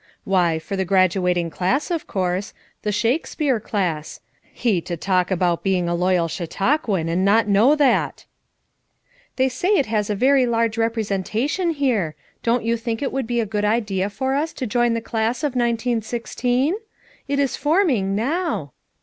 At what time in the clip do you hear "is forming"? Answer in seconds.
17.37-18.15